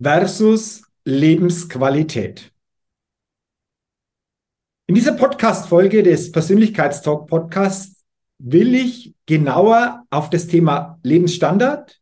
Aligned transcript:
versus 0.00 0.82
Lebensqualität. 1.04 2.52
In 4.88 4.94
dieser 4.94 5.12
Podcast-Folge 5.12 6.02
des 6.02 6.30
Persönlichkeitstalk 6.30 7.26
Podcasts 7.26 8.04
will 8.38 8.74
ich 8.74 9.14
genauer 9.26 10.04
auf 10.10 10.30
das 10.30 10.46
Thema 10.46 10.98
Lebensstandard 11.02 12.00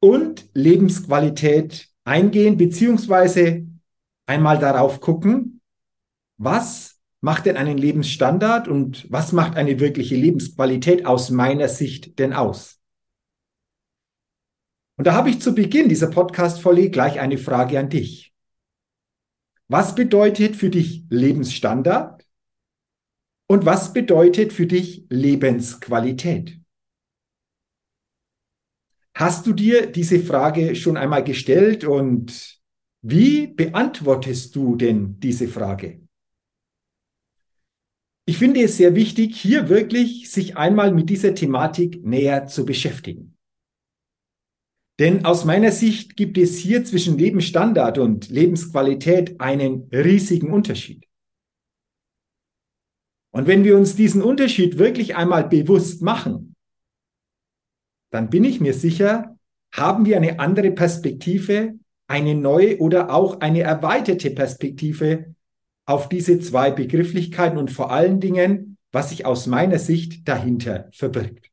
und 0.00 0.48
Lebensqualität 0.54 1.88
eingehen, 2.04 2.56
beziehungsweise 2.56 3.66
einmal 4.26 4.58
darauf 4.58 5.00
gucken, 5.00 5.60
was 6.36 7.00
macht 7.20 7.46
denn 7.46 7.56
einen 7.56 7.78
Lebensstandard 7.78 8.68
und 8.68 9.10
was 9.10 9.32
macht 9.32 9.56
eine 9.56 9.80
wirkliche 9.80 10.14
Lebensqualität 10.14 11.04
aus 11.04 11.30
meiner 11.30 11.68
Sicht 11.68 12.18
denn 12.18 12.32
aus? 12.32 12.77
Und 14.98 15.06
da 15.06 15.14
habe 15.14 15.30
ich 15.30 15.40
zu 15.40 15.54
Beginn 15.54 15.88
dieser 15.88 16.08
Podcast-Folge 16.08 16.90
gleich 16.90 17.20
eine 17.20 17.38
Frage 17.38 17.78
an 17.78 17.88
dich. 17.88 18.34
Was 19.68 19.94
bedeutet 19.94 20.56
für 20.56 20.70
dich 20.70 21.04
Lebensstandard? 21.08 22.26
Und 23.46 23.64
was 23.64 23.92
bedeutet 23.92 24.52
für 24.52 24.66
dich 24.66 25.06
Lebensqualität? 25.08 26.60
Hast 29.14 29.46
du 29.46 29.52
dir 29.52 29.86
diese 29.86 30.18
Frage 30.18 30.74
schon 30.74 30.96
einmal 30.96 31.22
gestellt 31.22 31.84
und 31.84 32.60
wie 33.00 33.46
beantwortest 33.46 34.56
du 34.56 34.74
denn 34.74 35.20
diese 35.20 35.46
Frage? 35.46 36.00
Ich 38.26 38.36
finde 38.36 38.62
es 38.62 38.76
sehr 38.76 38.96
wichtig, 38.96 39.36
hier 39.36 39.68
wirklich 39.68 40.28
sich 40.28 40.56
einmal 40.56 40.92
mit 40.92 41.08
dieser 41.08 41.36
Thematik 41.36 42.04
näher 42.04 42.46
zu 42.46 42.66
beschäftigen. 42.66 43.37
Denn 44.98 45.24
aus 45.24 45.44
meiner 45.44 45.70
Sicht 45.70 46.16
gibt 46.16 46.36
es 46.38 46.58
hier 46.58 46.84
zwischen 46.84 47.18
Lebensstandard 47.18 47.98
und 47.98 48.28
Lebensqualität 48.30 49.40
einen 49.40 49.88
riesigen 49.92 50.52
Unterschied. 50.52 51.06
Und 53.30 53.46
wenn 53.46 53.62
wir 53.62 53.76
uns 53.76 53.94
diesen 53.94 54.22
Unterschied 54.22 54.78
wirklich 54.78 55.14
einmal 55.14 55.48
bewusst 55.48 56.02
machen, 56.02 56.56
dann 58.10 58.30
bin 58.30 58.42
ich 58.42 58.60
mir 58.60 58.74
sicher, 58.74 59.38
haben 59.72 60.06
wir 60.06 60.16
eine 60.16 60.40
andere 60.40 60.72
Perspektive, 60.72 61.78
eine 62.08 62.34
neue 62.34 62.78
oder 62.78 63.12
auch 63.12 63.40
eine 63.40 63.60
erweiterte 63.60 64.30
Perspektive 64.30 65.34
auf 65.86 66.08
diese 66.08 66.40
zwei 66.40 66.70
Begrifflichkeiten 66.70 67.58
und 67.58 67.70
vor 67.70 67.92
allen 67.92 68.18
Dingen, 68.18 68.78
was 68.92 69.10
sich 69.10 69.26
aus 69.26 69.46
meiner 69.46 69.78
Sicht 69.78 70.26
dahinter 70.26 70.88
verbirgt. 70.92 71.47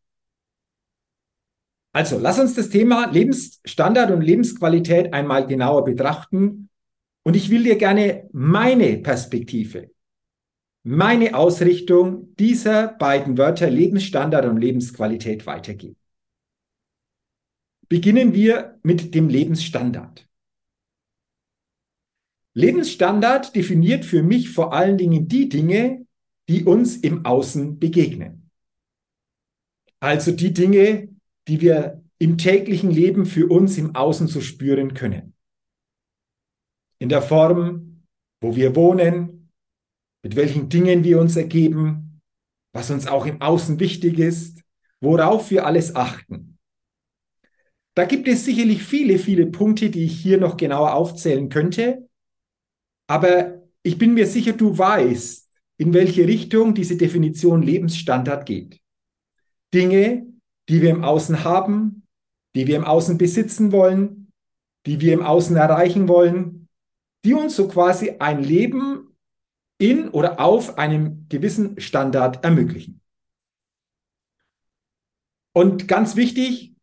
Also, 1.96 2.20
lass 2.20 2.40
uns 2.40 2.56
das 2.56 2.68
Thema 2.68 3.10
Lebensstandard 3.10 4.12
und 4.12 4.20
Lebensqualität 4.20 5.14
einmal 5.14 5.48
genauer 5.48 5.86
betrachten. 5.86 6.70
Und 7.24 7.38
ich 7.38 7.50
will 7.50 7.64
dir 7.64 7.78
gerne 7.78 8.28
meine 8.34 8.98
Perspektive, 8.98 9.92
meine 10.84 11.38
Ausrichtung 11.38 12.36
dieser 12.36 12.90
beiden 12.90 13.38
Wörter 13.38 13.70
Lebensstandard 13.70 14.46
und 14.46 14.58
Lebensqualität 14.58 15.46
weitergeben. 15.46 15.96
Beginnen 17.88 18.34
wir 18.34 18.78
mit 18.84 19.16
dem 19.16 19.30
Lebensstandard. 19.30 20.28
Lebensstandard 22.56 23.56
definiert 23.56 24.04
für 24.04 24.22
mich 24.22 24.50
vor 24.50 24.74
allen 24.74 24.98
Dingen 24.98 25.30
die 25.30 25.48
Dinge, 25.48 26.06
die 26.50 26.66
uns 26.66 26.98
im 26.98 27.26
Außen 27.26 27.80
begegnen. 27.80 28.52
Also 30.02 30.34
die 30.34 30.52
Dinge, 30.52 31.15
die 31.48 31.62
wir 31.62 32.04
im 32.18 32.38
täglichen 32.38 32.92
Leben 32.92 33.26
für 33.26 33.48
uns 33.48 33.78
im 33.78 33.96
Außen 33.96 34.28
so 34.28 34.42
spüren 34.42 34.94
können. 34.94 35.34
In 37.00 37.10
der 37.10 37.22
Form, 37.22 38.04
wo 38.42 38.56
wir 38.56 38.76
wohnen, 38.76 39.52
mit 40.24 40.36
welchen 40.36 40.70
Dingen 40.70 41.04
wir 41.04 41.20
uns 41.20 41.36
ergeben, 41.36 42.22
was 42.74 42.90
uns 42.90 43.08
auch 43.08 43.26
im 43.26 43.42
Außen 43.42 43.80
wichtig 43.80 44.18
ist, 44.18 44.62
worauf 45.02 45.52
wir 45.52 45.66
alles 45.66 45.96
achten. 45.96 46.58
Da 47.96 48.06
gibt 48.06 48.28
es 48.28 48.44
sicherlich 48.44 48.84
viele, 48.84 49.18
viele 49.20 49.46
Punkte, 49.46 49.90
die 49.90 50.06
ich 50.06 50.20
hier 50.20 50.38
noch 50.38 50.58
genauer 50.58 50.94
aufzählen 50.94 51.48
könnte. 51.50 52.10
Aber 53.08 53.64
ich 53.84 53.98
bin 53.98 54.14
mir 54.14 54.26
sicher, 54.26 54.54
du 54.54 54.78
weißt, 54.78 55.50
in 55.78 55.94
welche 55.94 56.28
Richtung 56.28 56.74
diese 56.74 56.98
Definition 56.98 57.62
Lebensstandard 57.62 58.46
geht. 58.46 58.82
Dinge, 59.74 60.26
die 60.70 60.82
wir 60.82 60.90
im 60.90 61.04
Außen 61.04 61.44
haben, 61.44 62.04
die 62.56 62.68
wir 62.68 62.76
im 62.76 62.86
Außen 62.86 63.18
besitzen 63.18 63.72
wollen, 63.72 64.32
die 64.86 65.02
wir 65.02 65.14
im 65.14 65.24
Außen 65.24 65.56
erreichen 65.56 66.08
wollen, 66.08 66.68
die 67.24 67.34
uns 67.34 67.56
so 67.56 67.68
quasi 67.68 68.16
ein 68.20 68.44
Leben 68.44 69.16
in 69.78 70.10
oder 70.10 70.40
auf 70.40 70.78
einem 70.78 71.28
gewissen 71.28 71.80
Standard 71.80 72.44
ermöglichen. 72.44 73.02
Und 75.54 75.88
ganz 75.88 76.16
wichtig, 76.16 76.76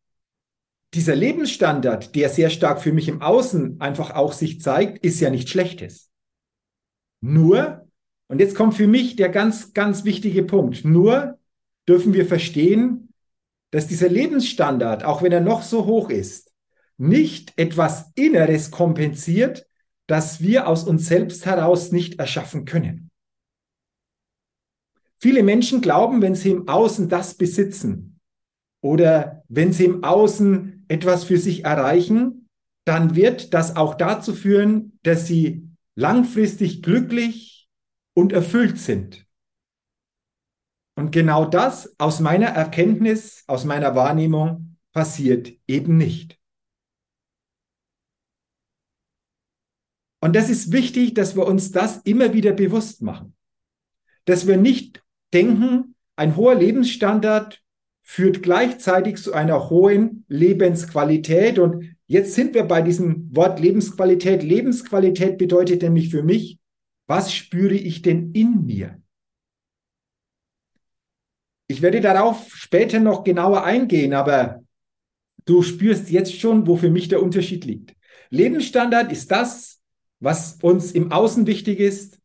dieser 0.95 1.15
Lebensstandard, 1.15 2.15
der 2.15 2.29
sehr 2.29 2.51
stark 2.51 2.83
für 2.83 2.93
mich 2.93 3.09
im 3.09 3.23
Außen 3.23 3.81
einfach 3.81 4.11
auch 4.11 4.33
sich 4.33 4.61
zeigt, 4.61 5.05
ist 5.05 5.21
ja 5.21 5.31
nichts 5.31 5.51
Schlechtes. 5.51 6.11
Nur, 7.23 7.89
und 8.29 8.41
jetzt 8.41 8.55
kommt 8.55 8.75
für 8.75 8.87
mich 8.87 9.17
der 9.17 9.29
ganz, 9.29 9.73
ganz 9.73 10.05
wichtige 10.05 10.43
Punkt, 10.43 10.85
nur 10.85 11.39
dürfen 11.89 12.13
wir 12.13 12.27
verstehen, 12.27 13.12
dass 13.73 13.89
dieser 13.89 14.09
Lebensstandard, 14.09 15.05
auch 15.05 15.23
wenn 15.23 15.33
er 15.33 15.41
noch 15.41 15.63
so 15.63 15.87
hoch 15.87 16.11
ist, 16.11 16.53
nicht 16.99 17.53
etwas 17.57 18.13
Inneres 18.15 18.71
kompensiert, 18.71 19.67
das 20.07 20.41
wir 20.41 20.69
aus 20.69 20.85
uns 20.85 21.07
selbst 21.07 21.47
heraus 21.47 21.91
nicht 21.91 22.19
erschaffen 22.19 22.65
können. 22.65 23.11
Viele 25.17 25.43
Menschen 25.43 25.81
glauben, 25.81 26.21
wenn 26.21 26.35
sie 26.35 26.51
im 26.51 26.69
Außen 26.69 27.09
das 27.09 27.35
besitzen 27.35 28.21
oder 28.83 29.43
wenn 29.49 29.73
sie 29.73 29.87
im 29.87 30.05
Außen 30.05 30.85
etwas 30.89 31.25
für 31.25 31.39
sich 31.39 31.65
erreichen, 31.65 32.49
dann 32.85 33.15
wird 33.15 33.55
das 33.55 33.77
auch 33.77 33.95
dazu 33.95 34.35
führen, 34.35 34.99
dass 35.03 35.27
sie 35.27 35.69
langfristig 35.95 36.83
glücklich 36.83 37.69
und 38.15 38.33
erfüllt 38.33 38.79
sind. 38.79 39.25
Und 40.95 41.11
genau 41.11 41.47
das 41.47 41.95
aus 41.99 42.21
meiner 42.21 42.49
Erkenntnis, 42.49 43.45
aus 43.47 43.65
meiner 43.65 43.95
Wahrnehmung 43.95 44.77
passiert 44.93 45.53
eben 45.67 45.97
nicht. 45.97 46.39
Und 50.21 50.37
das 50.37 50.51
ist 50.51 50.71
wichtig, 50.71 51.15
dass 51.15 51.35
wir 51.35 51.47
uns 51.47 51.73
das 51.73 51.97
immer 51.99 52.33
wieder 52.33 52.53
bewusst 52.53 53.03
machen. 53.03 53.35
Dass 54.25 54.47
wir 54.47 54.57
nicht 54.57 55.03
denken, 55.33 55.97
ein 56.15 56.37
hoher 56.37 56.55
Lebensstandard 56.55 57.61
führt 58.03 58.43
gleichzeitig 58.43 59.17
zu 59.17 59.33
einer 59.33 59.71
hohen 59.71 60.25
Lebensqualität. 60.29 61.59
Und 61.59 61.97
jetzt 62.07 62.35
sind 62.35 62.55
wir 62.55 62.65
bei 62.65 62.83
diesem 62.83 63.35
Wort 63.35 63.59
Lebensqualität. 63.59 64.45
Lebensqualität 64.45 65.39
bedeutet 65.39 65.83
nämlich 65.83 66.11
für 66.11 66.23
mich, 66.23 66.61
was 67.09 67.35
spüre 67.35 67.75
ich 67.75 68.03
denn 68.03 68.33
in 68.33 68.65
mir? 68.65 69.02
Ich 71.73 71.81
werde 71.81 72.03
darauf 72.03 72.55
später 72.55 73.01
noch 73.01 73.25
genauer 73.25 73.65
eingehen, 73.65 74.13
aber 74.13 74.63
du 75.47 75.63
spürst 75.63 76.11
jetzt 76.11 76.39
schon, 76.39 76.67
wo 76.67 76.77
für 76.77 76.91
mich 76.91 77.09
der 77.09 77.23
Unterschied 77.23 77.65
liegt. 77.65 77.97
Lebensstandard 78.29 79.11
ist 79.11 79.31
das, 79.31 79.81
was 80.21 80.59
uns 80.61 80.93
im 80.93 81.13
Außen 81.13 81.47
wichtig 81.47 81.81
ist. 81.81 82.21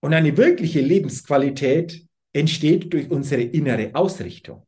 Und 0.00 0.14
eine 0.14 0.36
wirkliche 0.36 0.80
Lebensqualität 0.80 2.06
entsteht 2.32 2.92
durch 2.92 3.10
unsere 3.10 3.42
innere 3.42 3.96
Ausrichtung. 3.96 4.64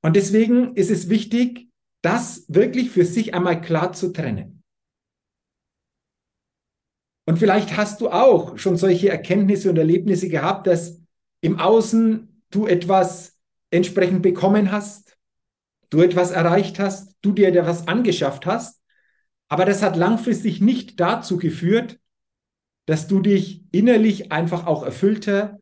Und 0.00 0.16
deswegen 0.16 0.74
ist 0.74 0.90
es 0.90 1.08
wichtig, 1.08 1.68
das 2.00 2.46
wirklich 2.48 2.90
für 2.90 3.04
sich 3.04 3.32
einmal 3.32 3.60
klar 3.60 3.92
zu 3.92 4.12
trennen. 4.12 4.51
Und 7.24 7.38
vielleicht 7.38 7.76
hast 7.76 8.00
du 8.00 8.10
auch 8.10 8.58
schon 8.58 8.76
solche 8.76 9.08
Erkenntnisse 9.08 9.70
und 9.70 9.78
Erlebnisse 9.78 10.28
gehabt, 10.28 10.66
dass 10.66 11.00
im 11.40 11.58
Außen 11.58 12.42
du 12.50 12.66
etwas 12.66 13.38
entsprechend 13.70 14.22
bekommen 14.22 14.72
hast, 14.72 15.16
du 15.90 16.00
etwas 16.00 16.30
erreicht 16.30 16.78
hast, 16.78 17.16
du 17.22 17.32
dir 17.32 17.48
etwas 17.48 17.86
angeschafft 17.86 18.46
hast, 18.46 18.80
aber 19.48 19.64
das 19.64 19.82
hat 19.82 19.96
langfristig 19.96 20.60
nicht 20.60 20.98
dazu 20.98 21.36
geführt, 21.36 21.98
dass 22.86 23.06
du 23.06 23.20
dich 23.20 23.64
innerlich 23.70 24.32
einfach 24.32 24.66
auch 24.66 24.82
erfüllter, 24.82 25.60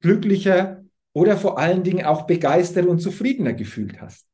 glücklicher 0.00 0.84
oder 1.12 1.36
vor 1.36 1.58
allen 1.58 1.84
Dingen 1.84 2.04
auch 2.04 2.26
begeistert 2.26 2.86
und 2.86 3.00
zufriedener 3.00 3.54
gefühlt 3.54 4.00
hast. 4.00 4.26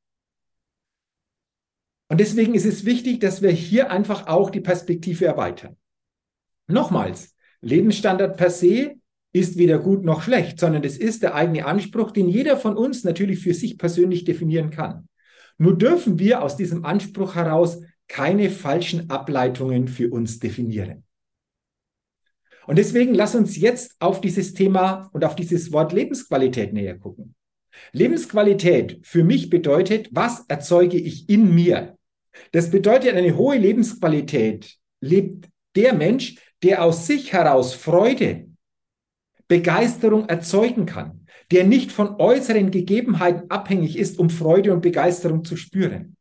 Und 2.09 2.19
deswegen 2.21 2.55
ist 2.55 2.67
es 2.67 2.85
wichtig, 2.85 3.21
dass 3.21 3.43
wir 3.43 3.51
hier 3.51 3.91
einfach 3.91 4.27
auch 4.27 4.51
die 4.51 4.61
Perspektive 4.61 5.27
erweitern. 5.27 5.77
Nochmals, 6.67 7.35
Lebensstandard 7.61 8.37
per 8.37 8.51
se 8.51 8.95
ist 9.33 9.59
weder 9.59 9.79
gut 9.79 10.05
noch 10.05 10.23
schlecht, 10.23 10.61
sondern 10.61 10.85
es 10.85 10.97
ist 10.97 11.23
der 11.23 11.35
eigene 11.35 11.67
Anspruch, 11.67 12.13
den 12.13 12.29
jeder 12.29 12.57
von 12.57 12.77
uns 12.77 13.05
natürlich 13.05 13.41
für 13.41 13.55
sich 13.55 13.79
persönlich 13.79 14.25
definieren 14.25 14.71
kann. 14.71 15.09
Nur 15.59 15.77
dürfen 15.77 16.19
wir 16.19 16.43
aus 16.43 16.57
diesem 16.57 16.85
Anspruch 16.85 17.35
heraus 17.35 17.81
keine 18.09 18.51
falschen 18.51 19.11
Ableitungen 19.11 19.89
für 19.89 20.11
uns 20.11 20.39
definieren. 20.39 21.05
Und 22.67 22.79
deswegen 22.79 23.15
lass 23.15 23.35
uns 23.35 23.57
jetzt 23.57 23.97
auf 23.99 24.21
dieses 24.21 24.55
Thema 24.55 25.11
und 25.13 25.25
auf 25.25 25.37
dieses 25.37 25.73
Wort 25.73 25.93
Lebensqualität 25.93 26.73
näher 26.73 26.97
gucken. 26.97 27.35
Lebensqualität 27.93 29.01
für 29.03 29.25
mich 29.25 29.51
bedeutet, 29.51 30.09
was 30.13 30.45
erzeuge 30.49 30.97
ich 30.97 31.29
in 31.29 31.55
mir? 31.55 31.99
Das 32.53 32.71
bedeutet, 32.71 33.15
eine 33.15 33.37
hohe 33.37 33.59
Lebensqualität 33.59 34.77
lebt 35.01 35.49
der 35.77 35.93
Mensch, 35.95 36.37
der 36.63 36.83
aus 36.83 37.07
sich 37.07 37.33
heraus 37.33 37.75
Freude, 37.75 38.49
Begeisterung 39.49 40.29
erzeugen 40.29 40.87
kann, 40.87 41.27
der 41.51 41.65
nicht 41.65 41.93
von 41.93 42.17
äußeren 42.19 42.71
Gegebenheiten 42.71 43.51
abhängig 43.51 43.99
ist, 43.99 44.19
um 44.19 44.31
Freude 44.31 44.73
und 44.73 44.81
Begeisterung 44.81 45.45
zu 45.45 45.57
spüren. 45.57 46.17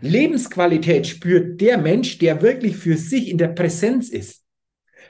Lebensqualität 0.00 1.06
spürt 1.06 1.60
der 1.60 1.78
Mensch, 1.78 2.18
der 2.18 2.42
wirklich 2.42 2.76
für 2.76 2.96
sich 2.96 3.28
in 3.28 3.38
der 3.38 3.48
Präsenz 3.48 4.08
ist, 4.10 4.44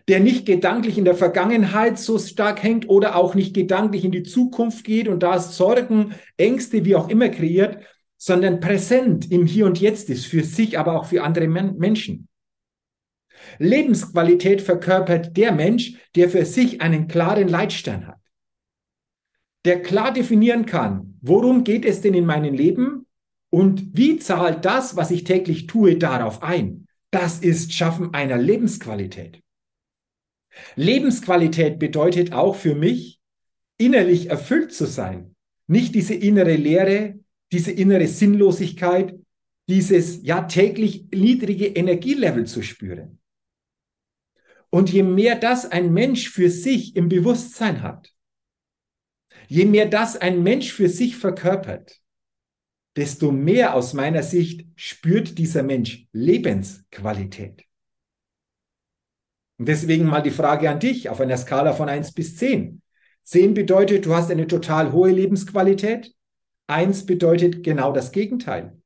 der 0.09 0.21
nicht 0.21 0.47
gedanklich 0.47 0.97
in 0.97 1.05
der 1.05 1.15
Vergangenheit 1.15 1.99
so 1.99 2.19
stark 2.19 2.63
hängt 2.63 2.89
oder 2.89 3.17
auch 3.17 3.35
nicht 3.35 3.55
gedanklich 3.55 4.05
in 4.05 4.13
die 4.13 4.23
Zukunft 4.23 4.85
geht 4.85 5.09
und 5.09 5.23
da 5.23 5.39
Sorgen, 5.39 6.15
Ängste, 6.37 6.85
wie 6.85 6.97
auch 6.97 7.09
immer 7.09 7.29
kreiert, 7.29 7.85
sondern 8.17 8.61
präsent 8.61 9.31
im 9.31 9.47
Hier 9.47 9.67
und 9.67 9.81
Jetzt 9.81 10.09
ist, 10.11 10.27
für 10.27 10.45
sich, 10.45 10.79
aber 10.79 10.99
auch 10.99 11.07
für 11.07 11.23
andere 11.23 11.49
Menschen. 11.49 12.29
Lebensqualität 13.59 14.63
verkörpert 14.63 15.37
der 15.37 15.53
Mensch, 15.53 15.95
der 16.15 16.29
für 16.29 16.45
sich 16.45 16.81
einen 16.81 17.09
klaren 17.09 17.49
Leitstern 17.49 18.07
hat, 18.07 18.21
der 19.65 19.83
klar 19.83 20.13
definieren 20.13 20.67
kann, 20.67 21.19
worum 21.21 21.65
geht 21.65 21.85
es 21.85 22.01
denn 22.01 22.15
in 22.15 22.27
meinem 22.27 22.55
Leben 22.55 23.07
und 23.51 23.97
wie 23.97 24.19
zahlt 24.19 24.65
das, 24.65 24.97
was 24.97 25.11
ich 25.11 25.25
täglich 25.25 25.67
tue, 25.67 25.97
darauf 25.97 26.43
ein. 26.43 26.87
Das 27.11 27.41
ist 27.41 27.73
Schaffen 27.73 28.15
einer 28.15 28.39
Lebensqualität. 28.39 29.43
Lebensqualität 30.77 31.79
bedeutet 31.79 32.33
auch 32.33 32.57
für 32.57 32.75
mich, 32.75 33.21
innerlich 33.77 34.31
erfüllt 34.31 34.73
zu 34.73 34.87
sein. 34.87 35.35
Nicht 35.67 35.95
diese 35.95 36.15
innere 36.15 36.55
Leere, 36.55 37.21
diese 37.53 37.73
innere 37.73 38.07
Sinnlosigkeit, 38.07 39.19
dieses 39.69 40.23
ja 40.23 40.43
täglich 40.43 41.07
niedrige 41.13 41.67
Energielevel 41.67 42.47
zu 42.47 42.63
spüren. 42.63 43.19
Und 44.70 44.90
je 44.90 45.02
mehr 45.02 45.34
das 45.34 45.67
ein 45.70 45.93
Mensch 45.93 46.31
für 46.31 46.49
sich 46.49 46.94
im 46.96 47.08
Bewusstsein 47.08 47.82
hat, 47.82 48.12
je 49.49 49.64
mehr 49.64 49.87
das 49.87 50.17
ein 50.17 50.43
Mensch 50.43 50.72
für 50.72 50.88
sich 50.88 51.17
verkörpert, 51.17 52.00
desto 52.96 53.32
mehr 53.32 53.75
aus 53.75 53.94
meiner 53.94 54.22
Sicht 54.22 54.67
spürt 54.76 55.38
dieser 55.38 55.62
Mensch 55.62 56.06
Lebensqualität. 56.12 57.64
Und 59.58 59.69
deswegen 59.69 60.06
mal 60.06 60.22
die 60.22 60.31
Frage 60.31 60.70
an 60.70 60.81
dich 60.81 61.08
auf 61.08 61.20
einer 61.20 61.37
Skala 61.37 61.72
von 61.72 61.88
1 61.88 62.12
bis 62.12 62.37
10. 62.37 62.81
10 63.25 63.55
bedeutet, 63.55 64.06
du 64.06 64.14
hast 64.14 64.31
eine 64.31 64.46
total 64.46 64.93
hohe 64.93 65.11
Lebensqualität. 65.11 66.14
1 66.67 67.06
bedeutet 67.06 67.62
genau 67.62 67.93
das 67.93 68.12
Gegenteil. 68.12 68.81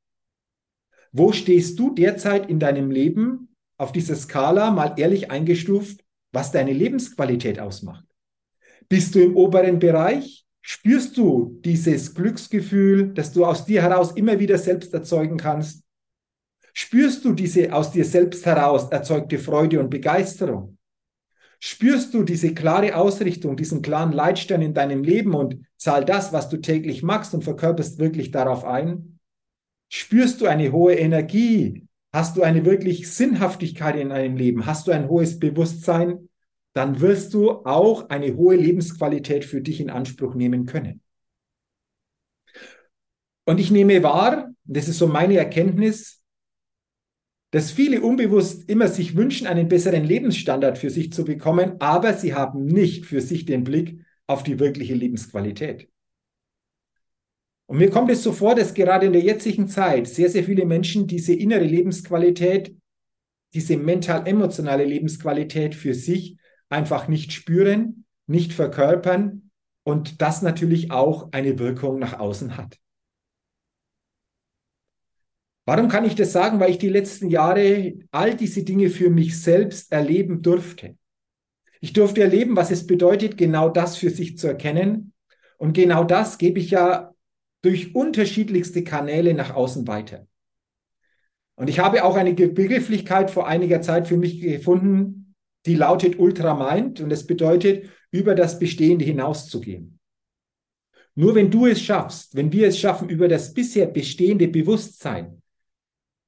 Wo 1.11 1.31
stehst 1.31 1.79
du 1.79 1.93
derzeit 1.93 2.49
in 2.49 2.59
deinem 2.59 2.91
Leben 2.91 3.54
auf 3.77 3.91
dieser 3.91 4.15
Skala 4.15 4.71
mal 4.71 4.93
ehrlich 4.97 5.31
eingestuft, 5.31 6.03
was 6.31 6.51
deine 6.51 6.73
Lebensqualität 6.73 7.59
ausmacht? 7.59 8.05
Bist 8.89 9.15
du 9.15 9.19
im 9.19 9.35
oberen 9.35 9.79
Bereich? 9.79 10.45
Spürst 10.61 11.15
du 11.17 11.59
dieses 11.63 12.13
Glücksgefühl, 12.13 13.13
das 13.13 13.31
du 13.31 13.45
aus 13.45 13.65
dir 13.65 13.81
heraus 13.81 14.11
immer 14.13 14.39
wieder 14.39 14.57
selbst 14.57 14.93
erzeugen 14.93 15.37
kannst? 15.37 15.83
Spürst 16.73 17.23
du 17.23 17.33
diese 17.33 17.71
aus 17.73 17.91
dir 17.91 18.03
selbst 18.03 18.45
heraus 18.45 18.89
erzeugte 18.89 19.39
Freude 19.39 19.79
und 19.79 19.89
Begeisterung? 19.89 20.77
Spürst 21.59 22.13
du 22.13 22.23
diese 22.23 22.53
klare 22.53 22.95
Ausrichtung, 22.95 23.55
diesen 23.55 23.81
klaren 23.81 24.11
Leitstern 24.11 24.61
in 24.61 24.73
deinem 24.73 25.03
Leben 25.03 25.33
und 25.33 25.65
zahl 25.77 26.03
das, 26.03 26.33
was 26.33 26.49
du 26.49 26.57
täglich 26.57 27.01
machst 27.01 27.33
und 27.33 27.43
verkörperst 27.43 27.97
wirklich 27.97 28.31
darauf 28.31 28.65
ein? 28.65 29.19
Spürst 29.89 30.41
du 30.41 30.47
eine 30.47 30.71
hohe 30.71 30.95
Energie? 30.95 31.84
Hast 32.15 32.37
du 32.37 32.43
eine 32.43 32.63
wirklich 32.63 33.11
Sinnhaftigkeit 33.11 33.97
in 33.97 34.07
deinem 34.07 34.37
Leben? 34.37 34.65
Hast 34.65 34.87
du 34.87 34.93
ein 34.93 35.09
hohes 35.09 35.37
Bewusstsein? 35.37 36.29
Dann 36.71 37.01
wirst 37.01 37.33
du 37.33 37.65
auch 37.65 38.07
eine 38.07 38.37
hohe 38.37 38.55
Lebensqualität 38.55 39.43
für 39.43 39.59
dich 39.59 39.81
in 39.81 39.89
Anspruch 39.89 40.33
nehmen 40.33 40.65
können. 40.65 41.01
Und 43.43 43.59
ich 43.59 43.69
nehme 43.69 44.01
wahr, 44.01 44.49
das 44.63 44.87
ist 44.87 44.97
so 44.97 45.07
meine 45.07 45.35
Erkenntnis, 45.35 46.23
dass 47.51 47.71
viele 47.71 47.99
unbewusst 47.99 48.69
immer 48.69 48.87
sich 48.87 49.17
wünschen, 49.17 49.45
einen 49.45 49.67
besseren 49.67 50.05
Lebensstandard 50.05 50.77
für 50.77 50.89
sich 50.89 51.11
zu 51.11 51.25
bekommen, 51.25 51.75
aber 51.81 52.13
sie 52.13 52.33
haben 52.33 52.63
nicht 52.63 53.05
für 53.05 53.19
sich 53.19 53.43
den 53.43 53.65
Blick 53.65 53.99
auf 54.25 54.43
die 54.43 54.57
wirkliche 54.57 54.93
Lebensqualität. 54.93 55.89
Und 57.67 57.79
mir 57.79 57.89
kommt 57.89 58.11
es 58.11 58.21
so 58.21 58.31
vor, 58.31 58.53
dass 58.55 58.73
gerade 58.73 59.07
in 59.07 59.13
der 59.13 59.23
jetzigen 59.23 59.67
Zeit 59.67 60.07
sehr, 60.07 60.29
sehr 60.29 60.43
viele 60.43 60.65
Menschen 60.65 61.07
diese 61.07 61.33
innere 61.33 61.63
Lebensqualität, 61.63 62.75
diese 63.53 63.77
mental-emotionale 63.77 64.85
Lebensqualität 64.85 65.73
für 65.73 65.93
sich 65.93 66.37
einfach 66.69 67.07
nicht 67.07 67.31
spüren, 67.31 68.05
nicht 68.27 68.53
verkörpern 68.53 69.49
und 69.83 70.21
das 70.21 70.41
natürlich 70.41 70.91
auch 70.91 71.31
eine 71.31 71.57
Wirkung 71.57 71.99
nach 71.99 72.19
außen 72.19 72.57
hat. 72.57 72.77
Warum 75.67 75.87
kann 75.87 76.05
ich 76.05 76.13
das 76.13 76.31
sagen? 76.31 76.59
Weil 76.59 76.71
ich 76.71 76.77
die 76.77 76.89
letzten 76.89 77.29
Jahre 77.29 77.93
all 78.11 78.35
diese 78.35 78.63
Dinge 78.63 78.89
für 78.91 79.09
mich 79.09 79.41
selbst 79.41 79.91
erleben 79.91 80.43
durfte. 80.43 80.95
Ich 81.81 81.93
durfte 81.93 82.21
erleben, 82.21 82.55
was 82.55 82.69
es 82.69 82.85
bedeutet, 82.85 83.37
genau 83.37 83.69
das 83.69 83.97
für 83.97 84.11
sich 84.11 84.37
zu 84.37 84.47
erkennen. 84.47 85.13
Und 85.57 85.73
genau 85.73 86.03
das 86.03 86.37
gebe 86.37 86.59
ich 86.59 86.69
ja 86.71 87.14
durch 87.65 87.95
unterschiedlichste 87.95 88.83
Kanäle 88.83 89.33
nach 89.33 89.53
außen 89.53 89.87
weiter. 89.87 90.27
Und 91.55 91.69
ich 91.69 91.79
habe 91.79 92.03
auch 92.03 92.15
eine 92.15 92.33
Begrifflichkeit 92.33 93.31
vor 93.31 93.47
einiger 93.47 93.81
Zeit 93.81 94.07
für 94.07 94.17
mich 94.17 94.39
gefunden, 94.39 95.35
die 95.65 95.75
lautet 95.75 96.19
Ultramind 96.19 97.01
und 97.01 97.11
es 97.11 97.25
bedeutet, 97.25 97.89
über 98.11 98.35
das 98.35 98.59
Bestehende 98.59 99.03
hinauszugehen. 99.03 99.99
Nur 101.15 101.33
wenn 101.33 101.49
du 101.49 101.65
es 101.65 101.81
schaffst, 101.81 102.35
wenn 102.35 102.51
wir 102.51 102.67
es 102.67 102.77
schaffen, 102.77 103.09
über 103.09 103.27
das 103.27 103.53
bisher 103.53 103.87
bestehende 103.87 104.47
Bewusstsein 104.47 105.41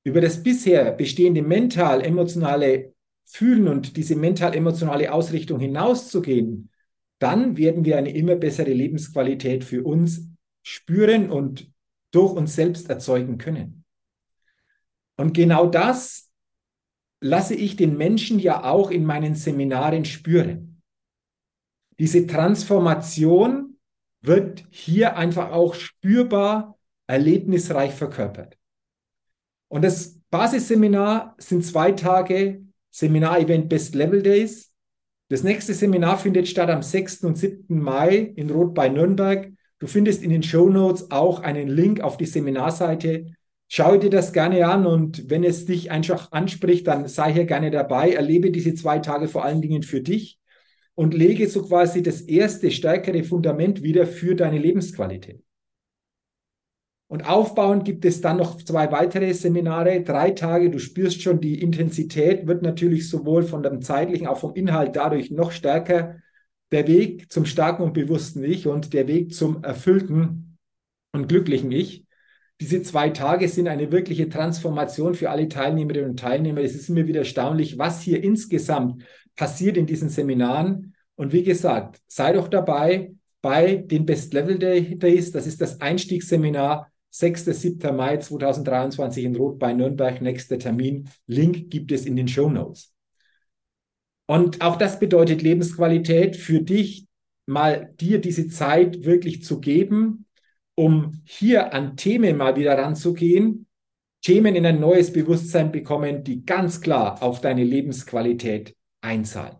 über 0.07 0.21
das 0.21 0.41
bisher 0.41 0.93
bestehende 0.93 1.41
mental-emotionale 1.41 2.93
Fühlen 3.25 3.67
und 3.67 3.97
diese 3.97 4.15
mental-emotionale 4.15 5.11
Ausrichtung 5.11 5.59
hinauszugehen, 5.59 6.69
dann 7.19 7.57
werden 7.57 7.83
wir 7.83 7.97
eine 7.97 8.15
immer 8.15 8.37
bessere 8.37 8.71
Lebensqualität 8.71 9.65
für 9.65 9.83
uns 9.83 10.26
spüren 10.67 11.31
und 11.31 11.71
durch 12.11 12.33
uns 12.33 12.55
selbst 12.55 12.89
erzeugen 12.89 13.37
können. 13.37 13.85
Und 15.15 15.33
genau 15.33 15.65
das 15.67 16.29
lasse 17.21 17.55
ich 17.55 17.77
den 17.77 17.95
Menschen 17.95 18.37
ja 18.37 18.63
auch 18.65 18.91
in 18.91 19.05
meinen 19.05 19.33
Seminaren 19.33 20.03
spüren. 20.03 20.81
Diese 21.99 22.27
Transformation 22.27 23.77
wird 24.21 24.65
hier 24.69 25.15
einfach 25.15 25.51
auch 25.51 25.73
spürbar, 25.73 26.77
erlebnisreich 27.07 27.93
verkörpert. 27.93 28.57
Und 29.69 29.83
das 29.83 30.19
Basisseminar 30.29 31.35
sind 31.37 31.65
zwei 31.65 31.93
Tage 31.93 32.61
Seminar-Event 32.91 33.69
Best 33.69 33.95
Level 33.95 34.21
Days. 34.21 34.73
Das 35.29 35.43
nächste 35.43 35.73
Seminar 35.73 36.17
findet 36.17 36.47
statt 36.49 36.69
am 36.69 36.83
6. 36.83 37.23
und 37.23 37.37
7. 37.37 37.79
Mai 37.81 38.17
in 38.35 38.49
Rot 38.49 38.73
bei 38.73 38.89
Nürnberg. 38.89 39.53
Du 39.79 39.87
findest 39.87 40.23
in 40.23 40.29
den 40.29 40.43
Show 40.43 40.69
Notes 40.69 41.11
auch 41.11 41.41
einen 41.41 41.67
Link 41.67 42.01
auf 42.01 42.17
die 42.17 42.25
Seminarseite. 42.25 43.27
Schau 43.67 43.97
dir 43.97 44.09
das 44.09 44.33
gerne 44.33 44.65
an 44.67 44.85
und 44.85 45.29
wenn 45.29 45.43
es 45.43 45.65
dich 45.65 45.91
einfach 45.91 46.31
anspricht, 46.31 46.87
dann 46.87 47.07
sei 47.07 47.33
hier 47.33 47.45
gerne 47.45 47.69
dabei. 47.69 48.13
Erlebe 48.13 48.49
diese 48.49 48.73
zwei 48.73 48.99
Tage 48.99 49.27
vor 49.27 49.43
allen 49.43 49.61
Dingen 49.61 49.83
für 49.83 50.01
dich 50.01 50.39
und 50.95 51.13
lege 51.13 51.47
so 51.47 51.63
quasi 51.63 52.01
das 52.01 52.21
erste 52.21 52.71
stärkere 52.71 53.23
Fundament 53.23 53.83
wieder 53.83 54.07
für 54.07 54.35
deine 54.35 54.57
Lebensqualität. 54.57 55.43
Und 57.09 57.29
aufbauend 57.29 57.85
gibt 57.85 58.03
es 58.03 58.19
dann 58.19 58.37
noch 58.37 58.57
zwei 58.57 58.91
weitere 58.91 59.33
Seminare, 59.33 60.01
drei 60.01 60.31
Tage. 60.31 60.69
Du 60.69 60.79
spürst 60.79 61.21
schon, 61.21 61.39
die 61.39 61.61
Intensität 61.61 62.47
wird 62.47 62.63
natürlich 62.63 63.09
sowohl 63.09 63.43
von 63.43 63.63
dem 63.63 63.81
zeitlichen, 63.81 64.27
auch 64.27 64.39
vom 64.39 64.55
Inhalt 64.55 64.95
dadurch 64.95 65.31
noch 65.31 65.51
stärker. 65.51 66.17
Der 66.71 66.87
Weg 66.87 67.31
zum 67.31 67.45
starken 67.45 67.83
und 67.83 67.93
bewussten 67.93 68.43
Ich 68.43 68.67
und 68.67 68.93
der 68.93 69.07
Weg 69.07 69.33
zum 69.33 69.63
erfüllten 69.63 70.57
und 71.13 71.27
glücklichen 71.27 71.71
Ich. 71.71 72.03
Diese 72.59 72.81
zwei 72.81 73.09
Tage 73.11 73.47
sind 73.47 73.67
eine 73.67 73.91
wirkliche 73.91 74.29
Transformation 74.29 75.13
für 75.13 75.29
alle 75.29 75.47
Teilnehmerinnen 75.47 76.11
und 76.11 76.19
Teilnehmer. 76.19 76.61
Es 76.61 76.75
ist 76.75 76.89
immer 76.89 77.07
wieder 77.07 77.19
erstaunlich, 77.19 77.77
was 77.77 78.01
hier 78.01 78.23
insgesamt 78.23 79.03
passiert 79.35 79.77
in 79.77 79.85
diesen 79.85 80.09
Seminaren. 80.09 80.95
Und 81.15 81.33
wie 81.33 81.43
gesagt, 81.43 82.01
sei 82.07 82.33
doch 82.33 82.47
dabei 82.47 83.13
bei 83.41 83.75
den 83.75 84.05
Best 84.05 84.33
Level 84.33 84.57
Days. 84.57 85.31
Das 85.31 85.45
ist 85.45 85.61
das 85.61 85.79
Einstiegsseminar 85.81 86.91
6. 87.11 87.45
7. 87.45 87.95
Mai 87.95 88.17
2023 88.17 89.23
in 89.23 89.35
Rot 89.35 89.59
bei 89.59 89.73
Nürnberg, 89.73 90.21
nächster 90.21 90.59
Termin. 90.59 91.09
Link 91.27 91.69
gibt 91.69 91.91
es 91.91 92.05
in 92.05 92.15
den 92.15 92.27
Show 92.27 92.49
Notes. 92.49 92.93
Und 94.27 94.61
auch 94.61 94.75
das 94.75 94.99
bedeutet 94.99 95.41
Lebensqualität 95.41 96.35
für 96.35 96.61
dich, 96.61 97.07
mal 97.47 97.93
dir 97.99 98.19
diese 98.19 98.49
Zeit 98.49 99.05
wirklich 99.05 99.43
zu 99.43 99.59
geben, 99.59 100.25
um 100.75 101.21
hier 101.25 101.73
an 101.73 101.95
Themen 101.95 102.37
mal 102.37 102.55
wieder 102.55 102.77
ranzugehen, 102.77 103.65
Themen 104.21 104.55
in 104.55 104.65
ein 104.65 104.79
neues 104.79 105.13
Bewusstsein 105.13 105.71
bekommen, 105.71 106.23
die 106.23 106.45
ganz 106.45 106.81
klar 106.81 107.23
auf 107.23 107.39
deine 107.39 107.63
Lebensqualität 107.63 108.75
einzahlen. 109.01 109.55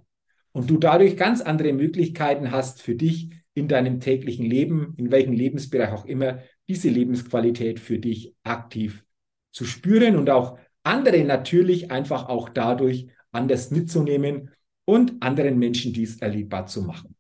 Und 0.52 0.70
du 0.70 0.78
dadurch 0.78 1.16
ganz 1.16 1.42
andere 1.42 1.72
Möglichkeiten 1.72 2.52
hast 2.52 2.82
für 2.82 2.96
dich 2.96 3.30
in 3.54 3.68
deinem 3.68 4.02
täglichen 4.02 4.46
Leben, 4.46 4.94
in 4.98 5.12
welchem 5.12 5.34
Lebensbereich 5.34 5.92
auch 5.92 6.06
immer, 6.06 6.40
diese 6.68 6.90
Lebensqualität 6.90 7.80
für 7.80 8.00
dich 8.00 8.36
aktiv 8.44 9.06
zu 9.52 9.64
spüren 9.64 10.18
und 10.18 10.30
auch 10.30 10.60
andere 10.84 11.24
natürlich 11.24 11.90
einfach 11.90 12.28
auch 12.28 12.50
dadurch 12.50 13.08
anders 13.32 13.72
mitzunehmen 13.72 14.52
und 14.88 15.22
anderen 15.22 15.60
Menschen 15.60 15.92
dies 15.92 16.18
erlebbar 16.22 16.66
zu 16.66 16.82
machen. 16.82 17.14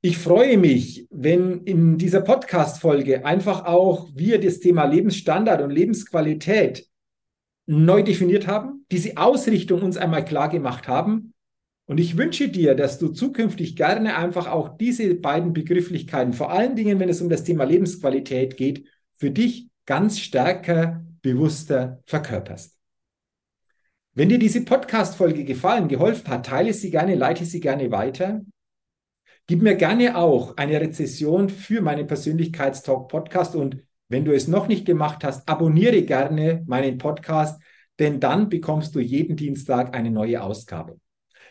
Ich 0.00 0.18
freue 0.18 0.56
mich, 0.56 1.06
wenn 1.10 1.62
in 1.64 1.98
dieser 1.98 2.20
Podcast-Folge 2.20 3.26
einfach 3.26 3.64
auch 3.64 4.08
wir 4.14 4.40
das 4.40 4.60
Thema 4.60 4.84
Lebensstandard 4.84 5.62
und 5.62 5.70
Lebensqualität 5.70 6.86
neu 7.66 8.02
definiert 8.02 8.46
haben, 8.46 8.86
diese 8.90 9.16
Ausrichtung 9.16 9.82
uns 9.82 9.96
einmal 9.96 10.24
klar 10.24 10.48
gemacht 10.48 10.88
haben 10.88 11.34
und 11.86 11.98
ich 11.98 12.16
wünsche 12.16 12.48
dir, 12.48 12.74
dass 12.74 12.98
du 12.98 13.08
zukünftig 13.08 13.76
gerne 13.76 14.16
einfach 14.16 14.46
auch 14.46 14.76
diese 14.76 15.14
beiden 15.14 15.52
Begrifflichkeiten, 15.52 16.32
vor 16.32 16.50
allen 16.50 16.76
Dingen, 16.76 16.98
wenn 16.98 17.08
es 17.08 17.20
um 17.20 17.28
das 17.28 17.44
Thema 17.44 17.64
Lebensqualität 17.64 18.56
geht, 18.56 18.86
für 19.14 19.30
dich 19.30 19.68
ganz 19.86 20.18
stärker, 20.18 21.04
bewusster 21.22 22.02
verkörperst. 22.06 22.75
Wenn 24.18 24.30
dir 24.30 24.38
diese 24.38 24.64
Podcast-Folge 24.64 25.44
gefallen, 25.44 25.88
geholfen 25.88 26.28
hat, 26.28 26.46
teile 26.46 26.72
sie 26.72 26.90
gerne, 26.90 27.14
leite 27.14 27.44
sie 27.44 27.60
gerne 27.60 27.90
weiter. 27.90 28.40
Gib 29.46 29.60
mir 29.60 29.74
gerne 29.74 30.16
auch 30.16 30.56
eine 30.56 30.80
Rezession 30.80 31.50
für 31.50 31.82
meinen 31.82 32.06
Persönlichkeitstalk 32.06 33.08
Podcast 33.08 33.54
und 33.54 33.82
wenn 34.08 34.24
du 34.24 34.32
es 34.32 34.48
noch 34.48 34.68
nicht 34.68 34.86
gemacht 34.86 35.22
hast, 35.22 35.46
abonniere 35.46 36.00
gerne 36.00 36.64
meinen 36.66 36.96
Podcast, 36.96 37.60
denn 37.98 38.18
dann 38.18 38.48
bekommst 38.48 38.94
du 38.94 39.00
jeden 39.00 39.36
Dienstag 39.36 39.94
eine 39.94 40.10
neue 40.10 40.42
Ausgabe. 40.42 40.98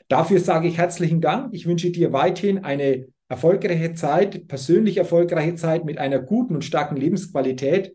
Dafür 0.07 0.39
sage 0.39 0.67
ich 0.67 0.79
herzlichen 0.79 1.21
Dank. 1.21 1.53
Ich 1.53 1.67
wünsche 1.67 1.91
dir 1.91 2.13
weiterhin 2.13 2.63
eine 2.63 3.05
erfolgreiche 3.29 3.93
Zeit, 3.93 4.47
persönlich 4.47 4.97
erfolgreiche 4.97 5.53
Zeit 5.53 5.85
mit 5.85 5.99
einer 5.99 6.17
guten 6.17 6.55
und 6.55 6.65
starken 6.65 6.97
Lebensqualität 6.97 7.93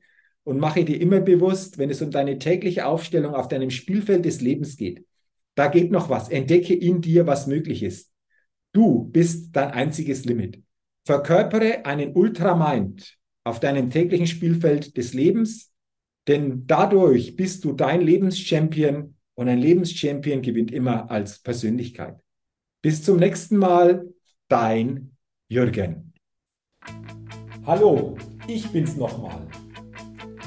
und 0.51 0.59
mache 0.59 0.85
dir 0.85 1.01
immer 1.01 1.21
bewusst, 1.21 1.79
wenn 1.79 1.91
es 1.91 2.03
um 2.03 2.11
deine 2.11 2.37
tägliche 2.37 2.85
Aufstellung 2.85 3.37
auf 3.37 3.47
deinem 3.47 3.71
Spielfeld 3.71 4.25
des 4.25 4.41
Lebens 4.41 4.77
geht, 4.77 5.07
da 5.55 5.69
geht 5.69 5.93
noch 5.93 6.11
was. 6.11 6.29
Entdecke 6.29 6.75
in 6.75 7.01
dir, 7.01 7.29
was 7.29 7.47
möglich 7.47 7.85
ist. 7.85 8.11
Du 8.73 9.05
bist 9.05 9.55
dein 9.55 9.71
einziges 9.71 10.25
Limit. 10.25 10.61
Verkörpere 11.05 11.87
einen 11.87 12.17
Ultramind 12.17 13.17
auf 13.45 13.61
deinem 13.61 13.91
täglichen 13.91 14.27
Spielfeld 14.27 14.97
des 14.97 15.15
Lebens, 15.15 15.73
denn 16.27 16.67
dadurch 16.67 17.37
bist 17.37 17.65
du 17.65 17.73
dein 17.73 18.01
Lebenschampion 18.01 19.15
und 19.37 19.49
ein 19.49 19.59
Lebenschampion 19.59 20.43
gewinnt 20.43 20.73
immer 20.73 21.13
als 21.13 21.39
Persönlichkeit. 21.39 22.19
Bis 22.83 23.05
zum 23.05 23.19
nächsten 23.19 23.57
Mal, 23.57 24.05
dein 24.49 25.17
Jürgen. 25.49 26.13
Hallo, 27.65 28.17
ich 28.49 28.67
bin's 28.73 28.97
nochmal. 28.97 29.47